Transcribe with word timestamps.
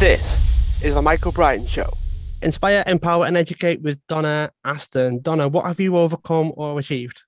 This 0.00 0.38
is 0.82 0.94
the 0.94 1.02
Michael 1.02 1.30
Brian 1.30 1.66
Show. 1.66 1.92
Inspire, 2.40 2.82
empower, 2.86 3.26
and 3.26 3.36
educate 3.36 3.82
with 3.82 4.00
Donna 4.06 4.50
Aston. 4.64 5.20
Donna, 5.20 5.46
what 5.46 5.66
have 5.66 5.78
you 5.78 5.98
overcome 5.98 6.54
or 6.56 6.78
achieved? 6.78 7.20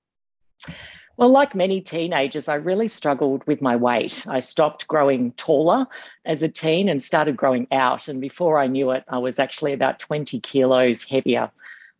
Well, 1.19 1.29
like 1.29 1.54
many 1.54 1.82
teenagers, 1.82 2.48
I 2.48 2.54
really 2.54 2.88
struggled 2.88 3.46
with 3.46 3.61
my 3.61 3.77
weight. 3.77 4.24
I 4.27 4.40
stopped 4.40 4.88
growing 4.88 5.32
taller 5.32 5.87
as 6.24 6.43
a 6.43 6.48
teen 6.48 6.88
and 6.88 7.03
started 7.03 7.37
growing 7.37 7.67
out. 7.72 8.08
And 8.08 8.22
before 8.22 8.58
I 8.58 8.65
knew 8.65 8.91
it, 8.93 9.04
I 9.07 9.19
was 9.19 9.39
actually 9.39 9.75
about 9.75 9.99
20 9.99 10.41
kilos 10.41 11.04
heavier 11.04 11.51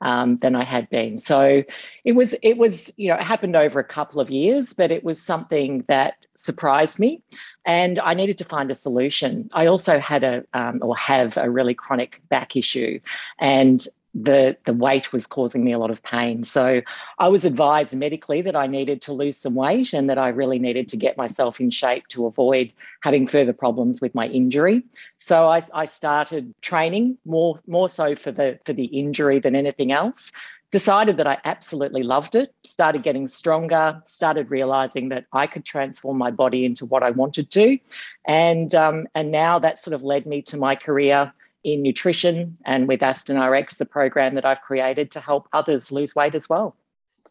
um, 0.02 0.36
than 0.38 0.54
I 0.54 0.64
had 0.64 0.90
been. 0.90 1.18
So 1.18 1.62
it 2.04 2.12
was, 2.12 2.34
it 2.42 2.58
was, 2.58 2.92
you 2.96 3.08
know, 3.08 3.14
it 3.14 3.22
happened 3.22 3.56
over 3.56 3.80
a 3.80 3.84
couple 3.84 4.20
of 4.20 4.30
years, 4.30 4.74
but 4.74 4.90
it 4.90 5.02
was 5.02 5.22
something 5.22 5.84
that 5.88 6.26
surprised 6.36 6.98
me, 6.98 7.22
and 7.64 7.98
I 8.00 8.14
needed 8.14 8.38
to 8.38 8.44
find 8.44 8.70
a 8.70 8.74
solution. 8.74 9.48
I 9.54 9.66
also 9.66 9.98
had 9.98 10.24
a, 10.24 10.44
um, 10.52 10.80
or 10.82 10.96
have 10.96 11.38
a 11.38 11.48
really 11.48 11.74
chronic 11.74 12.20
back 12.29 12.57
issue, 12.57 13.00
and 13.38 13.86
the 14.14 14.57
the 14.64 14.75
weight 14.75 15.12
was 15.12 15.26
causing 15.26 15.64
me 15.64 15.72
a 15.72 15.79
lot 15.79 15.90
of 15.90 16.02
pain. 16.02 16.44
So 16.44 16.82
I 17.18 17.29
was 17.29 17.44
advised 17.44 17.94
medically 17.94 18.43
that 18.43 18.54
I 18.54 18.66
needed 18.66 19.02
to 19.02 19.12
lose 19.12 19.38
some 19.38 19.54
weight 19.54 19.93
and 19.94 20.11
that 20.11 20.18
I 20.18 20.29
really 20.29 20.58
needed 20.58 20.88
to 20.88 20.96
get 20.96 21.16
myself 21.16 21.61
in 21.61 21.71
shape 21.71 22.08
to 22.08 22.26
avoid 22.26 22.72
having 23.02 23.26
further 23.26 23.54
problems 23.54 24.00
with 24.00 24.14
my 24.14 24.26
injury. 24.26 24.82
So 25.18 25.48
I, 25.48 25.62
I 25.72 25.86
started 25.86 26.54
training 26.61 27.18
more 27.25 27.58
more 27.66 27.88
so 27.88 28.14
for 28.14 28.32
the 28.32 28.58
for 28.64 28.75
the 28.75 28.85
injury 28.85 29.38
than 29.40 29.57
anything 29.57 29.93
else. 29.93 30.32
Decided 30.71 31.18
that 31.18 31.26
I 31.26 31.36
absolutely 31.44 32.02
loved 32.02 32.34
it, 32.34 32.55
started 32.64 33.02
getting 33.02 33.28
stronger, 33.28 34.02
started 34.06 34.50
realizing 34.50 35.10
that 35.10 35.27
I 35.30 35.47
could 35.47 35.66
transform 35.66 36.16
my 36.16 36.30
body 36.30 36.64
into 36.64 36.86
what 36.86 37.02
I 37.02 37.10
wanted 37.10 37.50
to. 37.50 37.78
And, 38.24 38.74
um, 38.74 39.06
and 39.14 39.30
now 39.30 39.58
that 39.58 39.78
sort 39.78 39.92
of 39.92 40.02
led 40.02 40.24
me 40.24 40.41
to 40.44 40.56
my 40.56 40.74
career 40.74 41.34
in 41.64 41.83
nutrition 41.83 42.56
and 42.64 42.89
with 42.89 43.02
Aston 43.02 43.41
RX, 43.41 43.77
the 43.77 43.86
program 43.86 44.34
that 44.34 44.44
I've 44.44 44.62
created 44.62 45.10
to 45.12 45.20
help 45.20 45.48
others 45.52 45.92
lose 45.92 46.14
weight 46.14 46.34
as 46.34 46.48
well. 46.48 46.77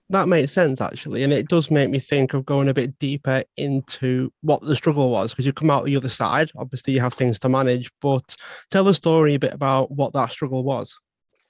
That 0.10 0.28
makes 0.28 0.52
sense 0.52 0.82
actually, 0.82 1.24
and 1.24 1.32
it 1.32 1.48
does 1.48 1.72
make 1.72 1.90
me 1.90 2.00
think 2.00 2.34
of 2.34 2.46
going 2.46 2.68
a 2.68 2.74
bit 2.74 3.00
deeper 3.00 3.46
into 3.56 4.34
what 4.42 4.62
the 4.62 4.76
struggle 4.76 5.10
was 5.10 5.32
because 5.32 5.46
you 5.46 5.54
come 5.54 5.70
out 5.70 5.86
the 5.86 5.96
other 5.96 6.10
side. 6.10 6.52
Obviously, 6.58 6.94
you 6.94 7.00
have 7.00 7.14
things 7.14 7.40
to 7.40 7.50
manage, 7.50 7.90
but 8.02 8.36
tell 8.70 8.84
the 8.84 8.94
story 8.94 9.36
a 9.36 9.40
bit 9.40 9.54
about 9.54 9.90
what 9.90 10.12
that 10.12 10.32
struggle 10.32 10.66
was. 10.66 11.00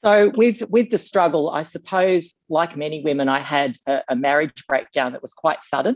So 0.04 0.32
with 0.36 0.64
with 0.70 0.90
the 0.90 0.98
struggle, 0.98 1.52
I 1.52 1.62
suppose, 1.62 2.34
like 2.50 2.76
many 2.76 3.04
women, 3.04 3.30
I 3.30 3.40
had 3.40 3.78
a, 3.86 4.02
a 4.10 4.16
marriage 4.16 4.66
breakdown 4.68 5.12
that 5.12 5.22
was 5.22 5.34
quite 5.34 5.64
sudden, 5.64 5.96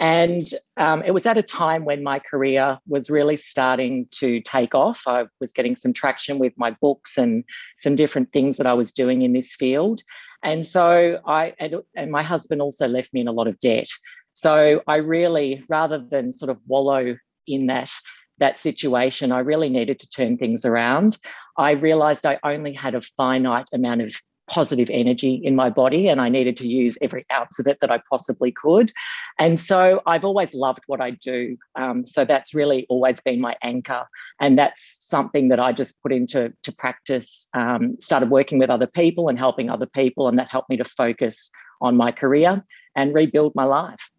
and 0.00 0.46
um, 0.78 1.02
it 1.02 1.10
was 1.10 1.26
at 1.26 1.36
a 1.36 1.42
time 1.42 1.84
when 1.84 2.02
my 2.02 2.20
career 2.20 2.78
was 2.86 3.10
really 3.10 3.36
starting 3.36 4.08
to 4.12 4.40
take 4.40 4.74
off. 4.74 5.02
I 5.06 5.26
was 5.40 5.52
getting 5.52 5.76
some 5.76 5.92
traction 5.92 6.38
with 6.38 6.54
my 6.56 6.70
books 6.80 7.18
and 7.18 7.44
some 7.78 7.96
different 7.96 8.32
things 8.32 8.56
that 8.56 8.66
I 8.66 8.72
was 8.72 8.92
doing 8.92 9.20
in 9.20 9.34
this 9.34 9.54
field, 9.54 10.00
and 10.42 10.66
so 10.66 11.20
I 11.26 11.52
and, 11.60 11.76
and 11.94 12.10
my 12.10 12.22
husband 12.22 12.62
also 12.62 12.88
left 12.88 13.12
me 13.12 13.20
in 13.20 13.28
a 13.28 13.32
lot 13.32 13.46
of 13.46 13.60
debt. 13.60 13.88
So 14.32 14.80
I 14.86 14.96
really, 14.96 15.62
rather 15.68 15.98
than 15.98 16.32
sort 16.32 16.50
of 16.50 16.58
wallow 16.66 17.16
in 17.46 17.66
that 17.66 17.90
that 18.38 18.56
situation, 18.56 19.32
I 19.32 19.40
really 19.40 19.68
needed 19.68 20.00
to 20.00 20.08
turn 20.08 20.36
things 20.36 20.64
around. 20.64 21.18
I 21.56 21.72
realized 21.72 22.26
I 22.26 22.38
only 22.42 22.72
had 22.72 22.94
a 22.94 23.00
finite 23.00 23.68
amount 23.72 24.02
of 24.02 24.14
positive 24.46 24.90
energy 24.90 25.40
in 25.42 25.56
my 25.56 25.70
body 25.70 26.08
and 26.08 26.20
I 26.20 26.28
needed 26.28 26.56
to 26.58 26.68
use 26.68 26.98
every 27.00 27.24
ounce 27.32 27.58
of 27.58 27.66
it 27.66 27.80
that 27.80 27.90
I 27.90 28.02
possibly 28.10 28.52
could. 28.52 28.92
And 29.38 29.58
so 29.58 30.02
I've 30.06 30.24
always 30.24 30.54
loved 30.54 30.82
what 30.86 31.00
I 31.00 31.12
do. 31.12 31.56
Um, 31.76 32.06
so 32.06 32.24
that's 32.24 32.54
really 32.54 32.86
always 32.88 33.20
been 33.20 33.40
my 33.40 33.56
anchor. 33.62 34.06
And 34.40 34.58
that's 34.58 34.98
something 35.00 35.48
that 35.48 35.60
I 35.60 35.72
just 35.72 36.00
put 36.02 36.12
into 36.12 36.52
to 36.62 36.72
practice, 36.72 37.48
um, 37.54 37.96
started 38.00 38.30
working 38.30 38.58
with 38.58 38.70
other 38.70 38.86
people 38.86 39.28
and 39.28 39.38
helping 39.38 39.70
other 39.70 39.86
people. 39.86 40.28
And 40.28 40.38
that 40.38 40.50
helped 40.50 40.68
me 40.68 40.76
to 40.76 40.84
focus 40.84 41.50
on 41.80 41.96
my 41.96 42.12
career 42.12 42.62
and 42.94 43.14
rebuild 43.14 43.54
my 43.54 43.64
life. 43.64 44.10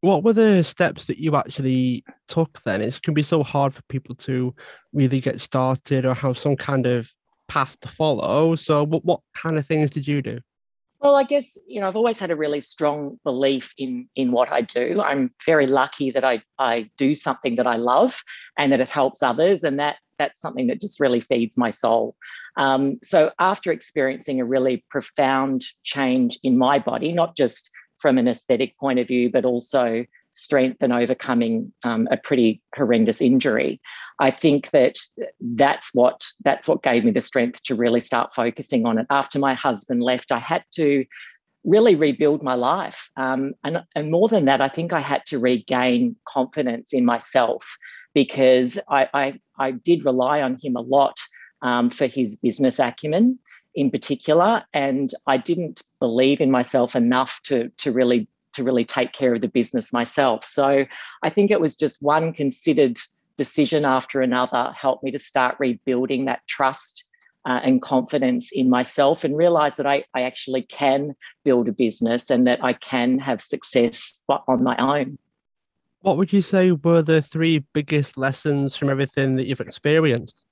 What 0.00 0.22
were 0.22 0.32
the 0.32 0.62
steps 0.62 1.06
that 1.06 1.18
you 1.18 1.34
actually 1.34 2.04
took 2.28 2.62
then? 2.64 2.82
It 2.82 3.02
can 3.02 3.14
be 3.14 3.22
so 3.22 3.42
hard 3.42 3.74
for 3.74 3.82
people 3.88 4.14
to 4.16 4.54
really 4.92 5.20
get 5.20 5.40
started 5.40 6.04
or 6.04 6.14
have 6.14 6.38
some 6.38 6.56
kind 6.56 6.86
of 6.86 7.12
path 7.48 7.78
to 7.80 7.88
follow. 7.88 8.54
So, 8.54 8.84
what, 8.84 9.04
what 9.04 9.20
kind 9.34 9.58
of 9.58 9.66
things 9.66 9.90
did 9.90 10.06
you 10.06 10.22
do? 10.22 10.40
Well, 11.00 11.14
I 11.14 11.22
guess 11.22 11.56
you 11.66 11.80
know 11.80 11.88
I've 11.88 11.96
always 11.96 12.18
had 12.18 12.30
a 12.30 12.36
really 12.36 12.60
strong 12.60 13.18
belief 13.22 13.72
in 13.78 14.08
in 14.16 14.32
what 14.32 14.50
I 14.50 14.62
do. 14.62 15.00
I'm 15.00 15.30
very 15.46 15.66
lucky 15.66 16.10
that 16.10 16.24
I 16.24 16.42
I 16.58 16.90
do 16.96 17.14
something 17.14 17.56
that 17.56 17.66
I 17.66 17.76
love 17.76 18.20
and 18.56 18.72
that 18.72 18.80
it 18.80 18.88
helps 18.88 19.22
others, 19.22 19.62
and 19.62 19.78
that 19.78 19.96
that's 20.18 20.40
something 20.40 20.66
that 20.66 20.80
just 20.80 20.98
really 20.98 21.20
feeds 21.20 21.56
my 21.56 21.70
soul. 21.70 22.16
Um, 22.56 22.98
so 23.04 23.30
after 23.38 23.70
experiencing 23.70 24.40
a 24.40 24.44
really 24.44 24.84
profound 24.90 25.64
change 25.84 26.38
in 26.42 26.58
my 26.58 26.80
body, 26.80 27.12
not 27.12 27.36
just 27.36 27.70
from 27.98 28.18
an 28.18 28.28
aesthetic 28.28 28.78
point 28.78 28.98
of 28.98 29.06
view, 29.06 29.30
but 29.30 29.44
also 29.44 30.04
strength 30.38 30.82
and 30.82 30.92
overcoming 30.92 31.72
um, 31.82 32.06
a 32.10 32.16
pretty 32.16 32.62
horrendous 32.76 33.20
injury. 33.20 33.80
I 34.20 34.30
think 34.30 34.70
that 34.70 34.96
that's 35.40 35.90
what 35.94 36.22
that's 36.44 36.68
what 36.68 36.82
gave 36.82 37.04
me 37.04 37.10
the 37.10 37.20
strength 37.20 37.62
to 37.64 37.74
really 37.74 38.00
start 38.00 38.32
focusing 38.32 38.86
on 38.86 38.98
it. 38.98 39.06
After 39.10 39.38
my 39.38 39.54
husband 39.54 40.02
left, 40.02 40.30
I 40.30 40.38
had 40.38 40.64
to 40.76 41.04
really 41.64 41.96
rebuild 41.96 42.42
my 42.42 42.54
life, 42.54 43.10
um, 43.16 43.54
and 43.64 43.82
and 43.94 44.10
more 44.10 44.28
than 44.28 44.44
that, 44.44 44.60
I 44.60 44.68
think 44.68 44.92
I 44.92 45.00
had 45.00 45.26
to 45.26 45.38
regain 45.38 46.16
confidence 46.24 46.92
in 46.92 47.04
myself 47.04 47.66
because 48.14 48.78
I 48.88 49.08
I, 49.12 49.40
I 49.58 49.72
did 49.72 50.04
rely 50.04 50.40
on 50.40 50.56
him 50.62 50.76
a 50.76 50.80
lot 50.80 51.16
um, 51.62 51.90
for 51.90 52.06
his 52.06 52.36
business 52.36 52.78
acumen 52.78 53.38
in 53.78 53.92
particular 53.92 54.64
and 54.74 55.14
i 55.28 55.36
didn't 55.36 55.82
believe 56.00 56.40
in 56.40 56.50
myself 56.50 56.96
enough 56.96 57.40
to 57.44 57.70
to 57.78 57.92
really 57.92 58.26
to 58.52 58.64
really 58.64 58.84
take 58.84 59.12
care 59.12 59.34
of 59.34 59.40
the 59.40 59.48
business 59.48 59.92
myself 59.92 60.44
so 60.44 60.84
i 61.22 61.30
think 61.30 61.52
it 61.52 61.60
was 61.60 61.76
just 61.76 62.02
one 62.02 62.32
considered 62.32 62.98
decision 63.36 63.84
after 63.84 64.20
another 64.20 64.72
helped 64.72 65.04
me 65.04 65.12
to 65.12 65.18
start 65.18 65.54
rebuilding 65.60 66.24
that 66.24 66.40
trust 66.48 67.04
uh, 67.46 67.60
and 67.62 67.80
confidence 67.80 68.50
in 68.52 68.68
myself 68.68 69.22
and 69.22 69.36
realize 69.36 69.76
that 69.76 69.86
I, 69.86 70.04
I 70.12 70.22
actually 70.22 70.62
can 70.62 71.14
build 71.44 71.68
a 71.68 71.72
business 71.72 72.30
and 72.30 72.48
that 72.48 72.62
I 72.64 72.72
can 72.72 73.20
have 73.20 73.40
success 73.40 74.24
on 74.28 74.64
my 74.64 74.76
own. 74.76 75.18
What 76.00 76.16
would 76.16 76.32
you 76.32 76.42
say 76.42 76.72
were 76.72 77.00
the 77.00 77.22
three 77.22 77.64
biggest 77.72 78.18
lessons 78.18 78.76
from 78.76 78.90
everything 78.90 79.36
that 79.36 79.46
you've 79.46 79.60
experienced? 79.60 80.44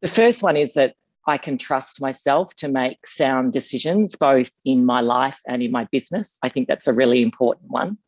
The 0.00 0.08
first 0.08 0.42
one 0.42 0.56
is 0.56 0.74
that 0.74 0.94
I 1.26 1.38
can 1.38 1.56
trust 1.58 2.00
myself 2.00 2.54
to 2.56 2.68
make 2.68 3.06
sound 3.06 3.52
decisions, 3.52 4.16
both 4.16 4.50
in 4.64 4.84
my 4.84 5.00
life 5.00 5.40
and 5.46 5.62
in 5.62 5.70
my 5.70 5.86
business. 5.92 6.38
I 6.42 6.48
think 6.48 6.68
that's 6.68 6.86
a 6.86 6.92
really 6.92 7.22
important 7.22 7.70
one. 7.70 7.98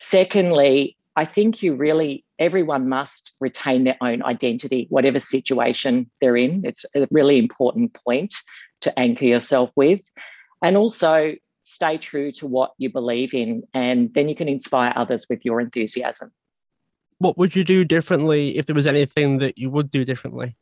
Secondly, 0.00 0.96
I 1.14 1.24
think 1.24 1.62
you 1.62 1.74
really, 1.74 2.24
everyone 2.38 2.88
must 2.88 3.32
retain 3.40 3.84
their 3.84 3.96
own 4.00 4.22
identity, 4.22 4.86
whatever 4.90 5.20
situation 5.20 6.10
they're 6.20 6.36
in. 6.36 6.62
It's 6.64 6.84
a 6.94 7.06
really 7.10 7.38
important 7.38 7.94
point 7.94 8.34
to 8.82 8.98
anchor 8.98 9.24
yourself 9.24 9.70
with. 9.76 10.00
And 10.62 10.76
also 10.76 11.34
stay 11.62 11.98
true 11.98 12.32
to 12.32 12.46
what 12.46 12.72
you 12.78 12.90
believe 12.90 13.34
in, 13.34 13.62
and 13.74 14.12
then 14.14 14.28
you 14.28 14.34
can 14.34 14.48
inspire 14.48 14.92
others 14.94 15.26
with 15.28 15.44
your 15.44 15.60
enthusiasm. 15.60 16.32
What 17.18 17.38
would 17.38 17.56
you 17.56 17.64
do 17.64 17.84
differently 17.84 18.58
if 18.58 18.66
there 18.66 18.74
was 18.74 18.86
anything 18.86 19.38
that 19.38 19.58
you 19.58 19.70
would 19.70 19.90
do 19.90 20.04
differently? 20.04 20.56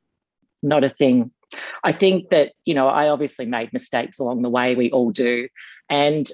Not 0.62 0.84
a 0.84 0.88
thing. 0.88 1.30
I 1.82 1.92
think 1.92 2.30
that, 2.30 2.52
you 2.64 2.74
know, 2.74 2.88
I 2.88 3.08
obviously 3.08 3.46
made 3.46 3.72
mistakes 3.72 4.18
along 4.18 4.42
the 4.42 4.50
way, 4.50 4.74
we 4.74 4.90
all 4.90 5.10
do. 5.10 5.48
And 5.88 6.30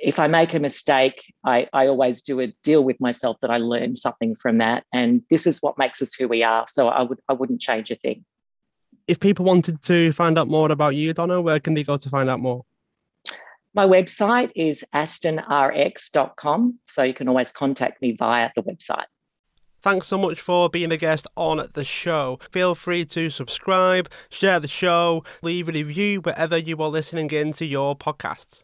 if 0.00 0.18
I 0.18 0.26
make 0.26 0.54
a 0.54 0.60
mistake, 0.60 1.34
I, 1.44 1.68
I 1.72 1.88
always 1.88 2.22
do 2.22 2.40
a 2.40 2.48
deal 2.62 2.84
with 2.84 3.00
myself 3.00 3.38
that 3.42 3.50
I 3.50 3.58
learned 3.58 3.98
something 3.98 4.34
from 4.34 4.58
that. 4.58 4.84
And 4.92 5.22
this 5.30 5.46
is 5.46 5.60
what 5.60 5.78
makes 5.78 6.00
us 6.02 6.14
who 6.14 6.28
we 6.28 6.42
are. 6.42 6.66
So 6.68 6.88
I 6.88 7.02
would 7.02 7.20
I 7.28 7.32
wouldn't 7.32 7.60
change 7.60 7.90
a 7.90 7.96
thing. 7.96 8.24
If 9.08 9.18
people 9.18 9.44
wanted 9.44 9.82
to 9.82 10.12
find 10.12 10.38
out 10.38 10.48
more 10.48 10.70
about 10.70 10.94
you, 10.94 11.12
Donna, 11.12 11.40
where 11.40 11.58
can 11.58 11.74
they 11.74 11.82
go 11.82 11.96
to 11.96 12.08
find 12.08 12.30
out 12.30 12.40
more? 12.40 12.64
My 13.74 13.86
website 13.86 14.52
is 14.54 14.84
astonrx.com. 14.94 16.78
So 16.86 17.02
you 17.02 17.14
can 17.14 17.28
always 17.28 17.52
contact 17.52 18.02
me 18.02 18.12
via 18.12 18.50
the 18.54 18.62
website. 18.62 19.06
Thanks 19.82 20.06
so 20.06 20.16
much 20.16 20.40
for 20.40 20.70
being 20.70 20.92
a 20.92 20.96
guest 20.96 21.26
on 21.36 21.68
the 21.72 21.84
show. 21.84 22.38
Feel 22.52 22.76
free 22.76 23.04
to 23.06 23.30
subscribe, 23.30 24.08
share 24.30 24.60
the 24.60 24.68
show, 24.68 25.24
leave 25.42 25.68
a 25.68 25.72
review 25.72 26.20
wherever 26.20 26.56
you 26.56 26.76
are 26.76 26.88
listening 26.88 27.28
into 27.32 27.64
your 27.64 27.96
podcasts. 27.96 28.62